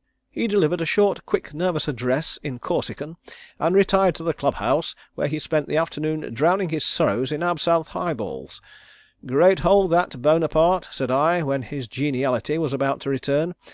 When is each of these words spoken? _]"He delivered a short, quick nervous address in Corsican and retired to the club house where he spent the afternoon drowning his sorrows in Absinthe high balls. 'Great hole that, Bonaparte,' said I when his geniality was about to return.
_]"He 0.30 0.46
delivered 0.46 0.80
a 0.80 0.86
short, 0.86 1.26
quick 1.26 1.52
nervous 1.52 1.86
address 1.86 2.38
in 2.42 2.58
Corsican 2.58 3.18
and 3.58 3.76
retired 3.76 4.14
to 4.14 4.22
the 4.22 4.32
club 4.32 4.54
house 4.54 4.94
where 5.14 5.28
he 5.28 5.38
spent 5.38 5.68
the 5.68 5.76
afternoon 5.76 6.32
drowning 6.32 6.70
his 6.70 6.86
sorrows 6.86 7.30
in 7.30 7.42
Absinthe 7.42 7.88
high 7.88 8.14
balls. 8.14 8.62
'Great 9.26 9.58
hole 9.58 9.88
that, 9.88 10.22
Bonaparte,' 10.22 10.88
said 10.90 11.10
I 11.10 11.42
when 11.42 11.60
his 11.60 11.86
geniality 11.86 12.56
was 12.56 12.72
about 12.72 13.00
to 13.00 13.10
return. 13.10 13.54